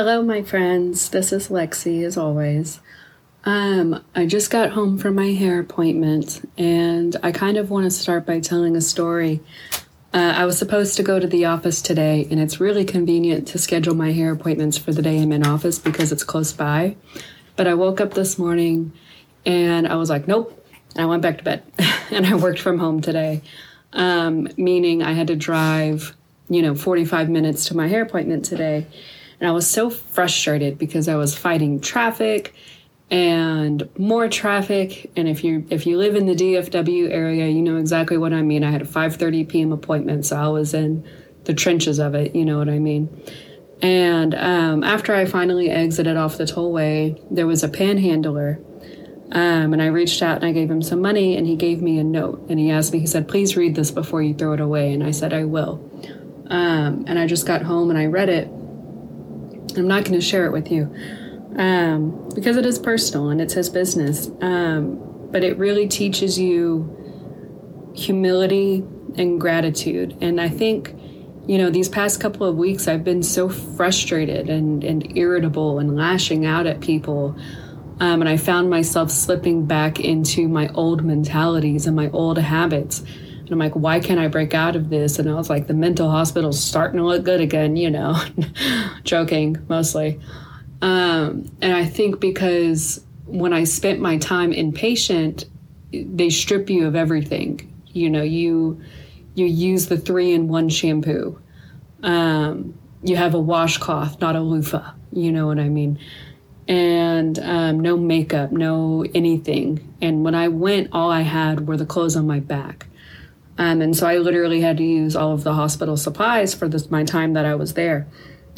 [0.00, 1.08] Hello, my friends.
[1.08, 2.78] This is Lexi, as always.
[3.42, 7.90] Um, I just got home from my hair appointment, and I kind of want to
[7.90, 9.40] start by telling a story.
[10.14, 13.58] Uh, I was supposed to go to the office today, and it's really convenient to
[13.58, 16.94] schedule my hair appointments for the day I'm in office because it's close by.
[17.56, 18.92] But I woke up this morning
[19.44, 20.64] and I was like, nope.
[20.94, 21.64] And I went back to bed,
[22.12, 23.42] and I worked from home today,
[23.94, 26.14] um, meaning I had to drive,
[26.48, 28.86] you know, 45 minutes to my hair appointment today.
[29.40, 32.54] And I was so frustrated because I was fighting traffic
[33.10, 35.10] and more traffic.
[35.16, 38.42] And if you if you live in the DFW area you know exactly what I
[38.42, 38.64] mean.
[38.64, 39.72] I had a 5:30 p.m.
[39.72, 41.08] appointment so I was in
[41.44, 43.08] the trenches of it you know what I mean?
[43.80, 48.60] And um, after I finally exited off the tollway there was a panhandler
[49.30, 51.98] um, and I reached out and I gave him some money and he gave me
[51.98, 52.46] a note.
[52.48, 54.92] And he asked me he said please read this before you throw it away.
[54.92, 55.82] And I said I will.
[56.50, 58.50] Um, and I just got home and I read it
[59.78, 60.94] I'm not going to share it with you
[61.56, 64.30] um, because it is personal and it's his business.
[64.40, 66.94] Um, but it really teaches you
[67.94, 68.84] humility
[69.16, 70.16] and gratitude.
[70.20, 70.94] And I think,
[71.46, 75.96] you know, these past couple of weeks, I've been so frustrated and, and irritable and
[75.96, 77.36] lashing out at people.
[78.00, 83.02] Um, and I found myself slipping back into my old mentalities and my old habits.
[83.48, 85.18] And I'm like, why can't I break out of this?
[85.18, 88.20] And I was like, the mental hospital's starting to look good again, you know,
[89.04, 90.20] joking mostly.
[90.82, 95.46] Um, and I think because when I spent my time inpatient,
[95.92, 97.72] they strip you of everything.
[97.86, 98.82] You know, you
[99.34, 101.40] you use the three in one shampoo.
[102.02, 104.92] Um, you have a washcloth, not a loofah.
[105.10, 105.98] You know what I mean?
[106.66, 109.94] And um, no makeup, no anything.
[110.02, 112.87] And when I went, all I had were the clothes on my back.
[113.58, 116.90] Um, and so I literally had to use all of the hospital supplies for this,
[116.90, 118.06] my time that I was there.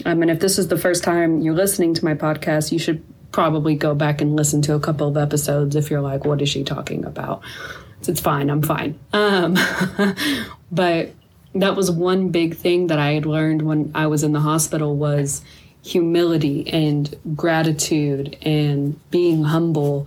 [0.05, 3.03] Um, and if this is the first time you're listening to my podcast, you should
[3.33, 6.49] probably go back and listen to a couple of episodes if you're like, what is
[6.49, 7.43] she talking about?
[8.07, 8.99] It's fine, I'm fine.
[9.13, 9.57] Um,
[10.73, 11.11] but
[11.55, 14.97] that was one big thing that I had learned when I was in the hospital
[14.97, 15.43] was
[15.83, 20.07] humility and gratitude and being humble.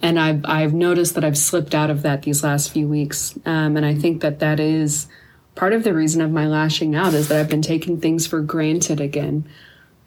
[0.00, 3.34] And I've, I've noticed that I've slipped out of that these last few weeks.
[3.44, 5.08] Um, and I think that that is
[5.54, 8.40] part of the reason of my lashing out is that I've been taking things for
[8.40, 9.48] granted again.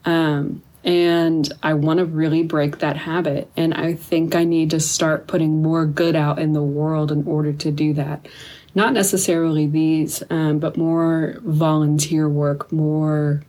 [0.06, 3.52] Um, and I want to really break that habit.
[3.56, 7.28] And I think I need to start putting more good out in the world in
[7.28, 8.28] order to do that.
[8.74, 13.44] Not necessarily these, um, but more volunteer work, more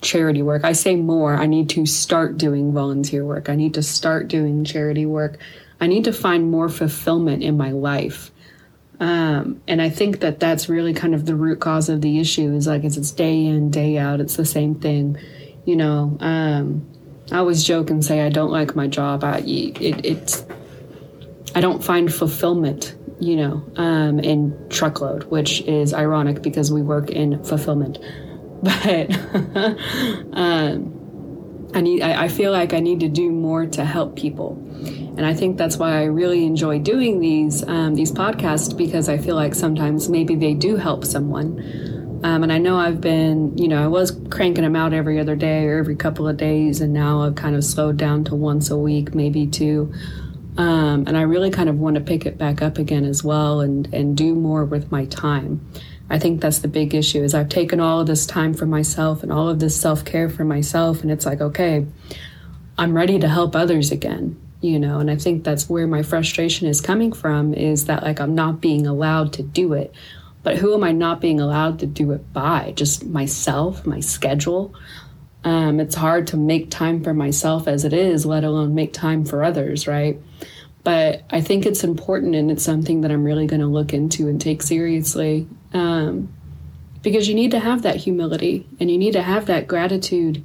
[0.00, 0.64] charity work.
[0.64, 3.48] I say more, I need to start doing volunteer work.
[3.48, 5.38] I need to start doing charity work.
[5.80, 8.30] I need to find more fulfillment in my life.
[9.00, 12.52] Um, and I think that that's really kind of the root cause of the issue
[12.54, 14.20] is like it's, it's day in, day out.
[14.20, 15.16] It's the same thing.
[15.64, 16.88] You know, um,
[17.30, 19.22] I always joke and say I don't like my job.
[19.22, 20.44] I, it, it's,
[21.54, 27.10] I don't find fulfillment, you know, um, in truckload, which is ironic because we work
[27.10, 27.98] in fulfillment.
[28.62, 29.10] But
[30.32, 34.56] um, I need, I, I feel like I need to do more to help people
[35.18, 39.18] and I think that's why I really enjoy doing these um, these podcasts because I
[39.18, 42.20] feel like sometimes maybe they do help someone.
[42.22, 45.34] Um, and I know I've been, you know, I was cranking them out every other
[45.34, 48.70] day or every couple of days, and now I've kind of slowed down to once
[48.70, 49.92] a week, maybe two.
[50.56, 53.60] Um, and I really kind of want to pick it back up again as well
[53.60, 55.68] and and do more with my time.
[56.10, 59.22] I think that's the big issue is I've taken all of this time for myself
[59.22, 61.86] and all of this self care for myself, and it's like okay,
[62.76, 64.98] I'm ready to help others again you know?
[64.98, 68.60] And i think that's where my frustration is coming from is that like i'm not
[68.60, 69.94] being allowed to do it.
[70.42, 72.72] But who am i not being allowed to do it by?
[72.76, 74.74] Just myself my schedule?
[75.44, 79.24] Um, it's hard to make time for myself as it is let alone make time
[79.24, 80.18] for others right?
[80.84, 84.28] But i think it's important and it's something that i'm really going to look into
[84.28, 86.32] and take seriously um,
[87.02, 90.44] because you need to have that humility and you need to have that gratitude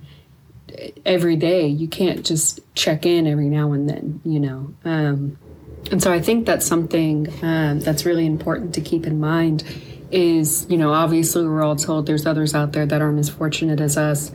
[1.06, 1.68] every day.
[1.68, 4.74] You can't just check in every now and then, you know.
[4.86, 5.38] Um,
[5.92, 9.63] and so I think that's something um, that's really important to keep in mind.
[10.12, 13.81] Is you know obviously we're all told there's others out there that aren't as fortunate
[13.81, 14.31] as us,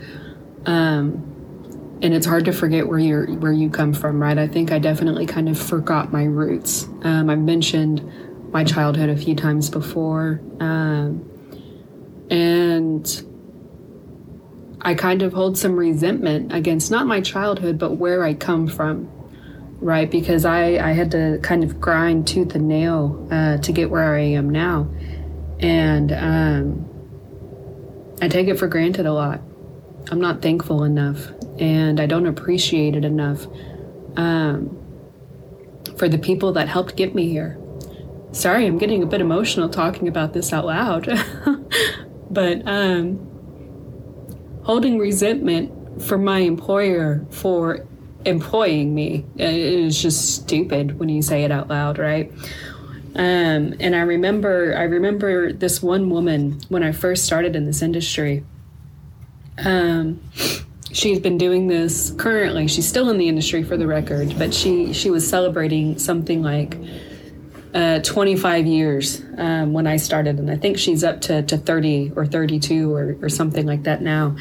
[0.66, 4.36] um, and it's hard to forget where you're where you come from, right?
[4.36, 6.88] I think I definitely kind of forgot my roots.
[7.02, 8.00] Um, I've mentioned
[8.50, 11.28] my childhood a few times before, um,
[12.30, 13.24] and
[14.80, 19.10] I kind of hold some resentment against not my childhood, but where I come from,
[19.80, 20.10] right?
[20.10, 24.14] Because I, I had to kind of grind tooth and nail uh, to get where
[24.14, 24.88] I am now.
[25.58, 26.88] And um,
[28.22, 29.40] I take it for granted a lot.
[30.10, 31.32] I'm not thankful enough.
[31.58, 33.46] and I don't appreciate it enough
[34.16, 34.76] um,
[35.96, 37.58] for the people that helped get me here.
[38.32, 41.06] Sorry, I'm getting a bit emotional talking about this out loud,
[42.30, 43.18] but um,
[44.62, 47.86] holding resentment for my employer for
[48.24, 52.30] employing me is just stupid when you say it out loud, right?
[53.14, 57.82] Um, and I remember, I remember this one woman when I first started in this
[57.82, 58.44] industry.
[59.64, 60.20] Um,
[60.92, 62.68] she's been doing this currently.
[62.68, 66.76] She's still in the industry for the record, but she she was celebrating something like
[67.74, 72.12] uh, 25 years um, when I started, and I think she's up to, to 30
[72.16, 74.36] or 32 or, or something like that now.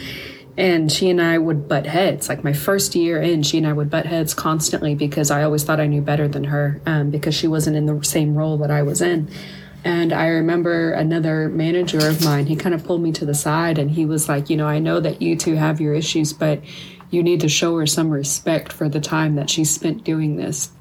[0.58, 2.30] And she and I would butt heads.
[2.30, 5.64] Like my first year in, she and I would butt heads constantly because I always
[5.64, 8.72] thought I knew better than her um, because she wasn't in the same role that
[8.72, 9.30] I was in.
[9.84, 13.78] And I remember another manager of mine, he kind of pulled me to the side
[13.78, 16.62] and he was like, You know, I know that you two have your issues, but
[17.10, 20.72] you need to show her some respect for the time that she spent doing this.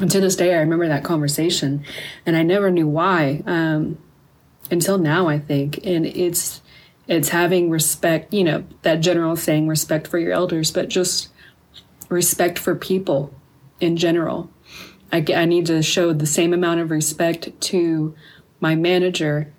[0.00, 1.84] And to this day, I remember that conversation
[2.26, 3.98] and I never knew why um,
[4.70, 5.84] until now, I think.
[5.84, 6.62] And it's,
[7.06, 11.28] it's having respect, you know, that general saying respect for your elders, but just
[12.08, 13.32] respect for people
[13.80, 14.50] in general.
[15.12, 18.14] I, I need to show the same amount of respect to
[18.58, 19.52] my manager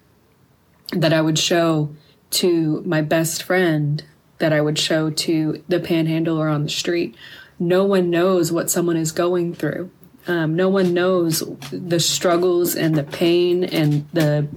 [0.91, 1.95] that I would show
[2.31, 4.03] to my best friend,
[4.39, 7.15] that I would show to the panhandler on the street.
[7.57, 9.91] No one knows what someone is going through.
[10.27, 14.47] Um, no one knows the struggles and the pain and the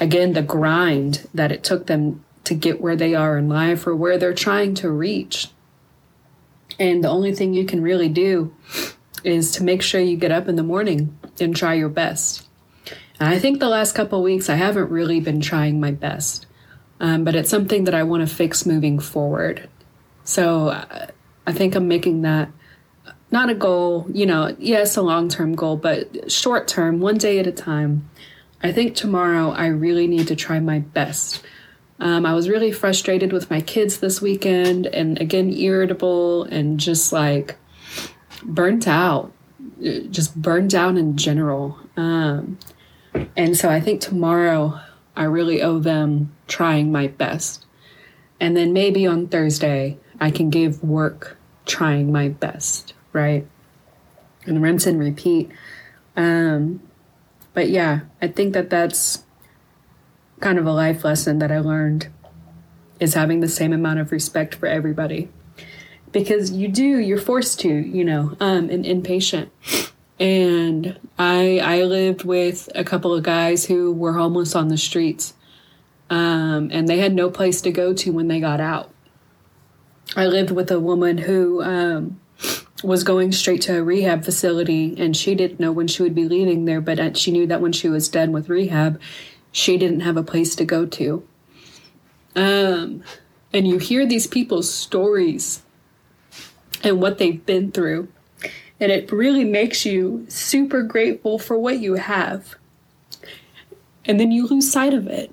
[0.00, 3.96] again the grind that it took them to get where they are in life or
[3.96, 5.48] where they're trying to reach.
[6.78, 8.54] And the only thing you can really do
[9.22, 12.46] is to make sure you get up in the morning and try your best.
[13.18, 16.46] And I think the last couple weeks I haven't really been trying my best,
[17.00, 19.68] um, but it's something that I want to fix moving forward.
[20.24, 21.06] So uh,
[21.46, 22.50] I think I'm making that
[23.34, 27.40] not a goal, you know, yes, a long term goal, but short term, one day
[27.40, 28.08] at a time.
[28.62, 31.44] I think tomorrow I really need to try my best.
[31.98, 37.12] Um, I was really frustrated with my kids this weekend and again, irritable and just
[37.12, 37.56] like
[38.44, 39.32] burnt out,
[39.80, 41.76] just burned out in general.
[41.96, 42.58] Um,
[43.36, 44.80] and so I think tomorrow
[45.16, 47.66] I really owe them trying my best.
[48.38, 51.36] And then maybe on Thursday I can give work
[51.66, 53.46] trying my best, right?
[54.44, 55.50] And rinse and repeat.
[56.14, 56.82] Um,
[57.54, 59.24] but yeah, I think that that's
[60.40, 62.08] kind of a life lesson that I learned
[63.00, 65.30] is having the same amount of respect for everybody
[66.14, 69.50] because you do you're forced to you know um an inpatient
[70.18, 75.34] and i i lived with a couple of guys who were homeless on the streets
[76.08, 78.90] um and they had no place to go to when they got out
[80.14, 82.20] i lived with a woman who um
[82.84, 86.28] was going straight to a rehab facility and she didn't know when she would be
[86.28, 89.00] leaving there but she knew that when she was done with rehab
[89.50, 91.26] she didn't have a place to go to
[92.36, 93.02] um
[93.54, 95.62] and you hear these people's stories
[96.82, 98.08] and what they've been through.
[98.80, 102.56] And it really makes you super grateful for what you have.
[104.04, 105.32] And then you lose sight of it.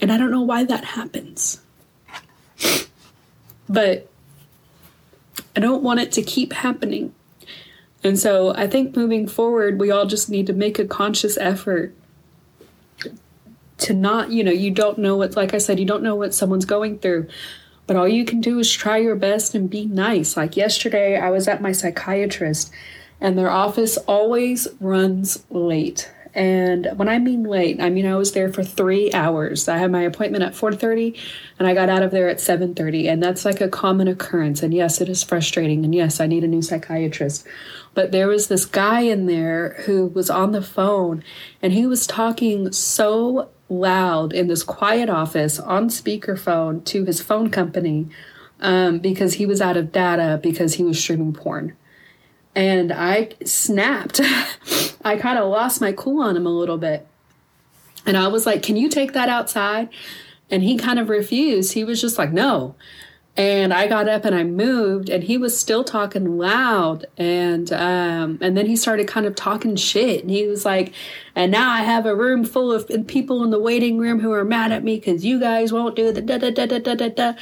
[0.00, 1.60] And I don't know why that happens.
[3.68, 4.09] But
[5.60, 7.14] I don't want it to keep happening.
[8.02, 11.94] And so I think moving forward, we all just need to make a conscious effort
[13.76, 16.32] to not, you know, you don't know what, like I said, you don't know what
[16.32, 17.28] someone's going through.
[17.86, 20.34] But all you can do is try your best and be nice.
[20.34, 22.72] Like yesterday, I was at my psychiatrist,
[23.20, 26.10] and their office always runs late.
[26.34, 29.68] And when I mean late, I mean I was there for three hours.
[29.68, 31.16] I had my appointment at 4:30,
[31.58, 34.62] and I got out of there at 7:30, and that's like a common occurrence.
[34.62, 35.84] And yes, it is frustrating.
[35.84, 37.46] And yes, I need a new psychiatrist.
[37.94, 41.24] But there was this guy in there who was on the phone,
[41.60, 47.50] and he was talking so loud in this quiet office on speakerphone to his phone
[47.50, 48.08] company
[48.60, 51.76] um, because he was out of data because he was streaming porn.
[52.54, 54.20] And I snapped.
[55.04, 57.06] I kind of lost my cool on him a little bit.
[58.06, 59.88] And I was like, Can you take that outside?
[60.50, 61.74] And he kind of refused.
[61.74, 62.74] He was just like, No.
[63.36, 67.06] And I got up and I moved, and he was still talking loud.
[67.16, 70.22] And um, and then he started kind of talking shit.
[70.22, 70.92] And he was like,
[71.36, 74.44] "And now I have a room full of people in the waiting room who are
[74.44, 77.08] mad at me because you guys won't do the da da da da da da
[77.08, 77.32] da."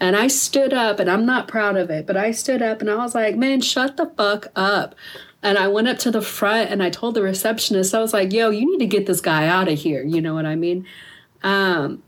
[0.00, 2.90] And I stood up, and I'm not proud of it, but I stood up and
[2.90, 4.94] I was like, "Man, shut the fuck up."
[5.42, 8.32] And I went up to the front and I told the receptionist, I was like,
[8.32, 10.86] "Yo, you need to get this guy out of here." You know what I mean?
[11.42, 12.02] Um,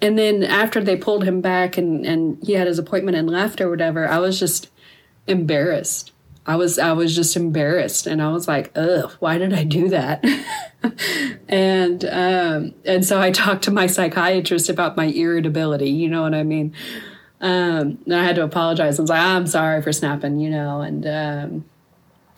[0.00, 3.60] and then after they pulled him back and and he had his appointment and left
[3.60, 4.68] or whatever, I was just
[5.26, 6.12] embarrassed.
[6.46, 9.88] I was I was just embarrassed and I was like, ugh, why did I do
[9.88, 10.24] that?
[11.48, 15.90] and um, and so I talked to my psychiatrist about my irritability.
[15.90, 16.74] You know what I mean?
[17.40, 18.98] Um, and I had to apologize.
[18.98, 21.64] I was like, I'm sorry for snapping, you know, and um,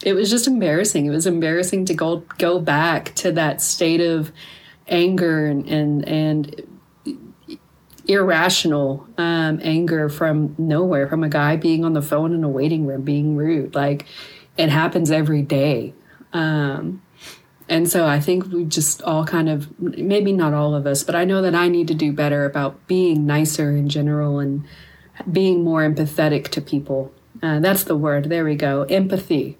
[0.04, 1.06] it was just embarrassing.
[1.06, 4.30] It was embarrassing to go go back to that state of
[4.88, 6.75] anger and and, and
[8.06, 12.86] irrational um, anger from nowhere from a guy being on the phone in a waiting
[12.86, 13.74] room being rude.
[13.74, 14.06] Like
[14.56, 15.94] it happens every day.
[16.32, 17.02] Um,
[17.68, 21.16] and so I think we just all kind of, maybe not all of us, but
[21.16, 24.64] I know that I need to do better about being nicer in general and
[25.30, 27.12] being more empathetic to people.
[27.42, 28.28] Uh, that's the word.
[28.28, 28.82] There we go.
[28.84, 29.58] Empathy.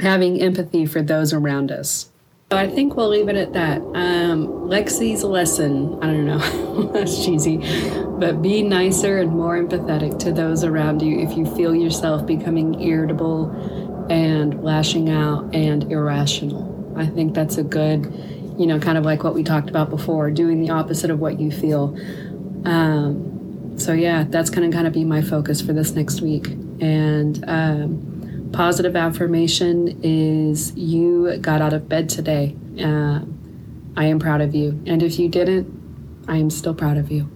[0.00, 2.10] Having empathy for those around us.
[2.54, 3.78] So I think we'll leave it at that.
[3.78, 7.56] Um, Lexi's lesson, I don't know, that's cheesy,
[8.20, 12.80] but be nicer and more empathetic to those around you if you feel yourself becoming
[12.80, 13.50] irritable
[14.08, 16.94] and lashing out and irrational.
[16.96, 18.04] I think that's a good,
[18.56, 21.40] you know, kind of like what we talked about before, doing the opposite of what
[21.40, 21.98] you feel.
[22.66, 26.46] Um, so yeah, that's going to kind of be my focus for this next week.
[26.80, 28.13] And um,
[28.54, 32.56] positive affirmation is you got out of bed today.
[32.80, 33.20] Uh,
[33.96, 34.80] I am proud of you.
[34.86, 37.30] And if you didn't, I am still proud of you.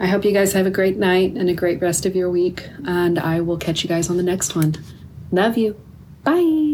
[0.00, 2.68] I hope you guys have a great night and a great rest of your week.
[2.84, 4.74] And I will catch you guys on the next one.
[5.32, 5.80] Love you.
[6.24, 6.67] Bye.